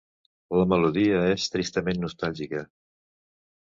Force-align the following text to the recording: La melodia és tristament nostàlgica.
La 0.59 0.65
melodia 0.71 1.21
és 1.35 1.47
tristament 1.59 2.05
nostàlgica. 2.09 2.69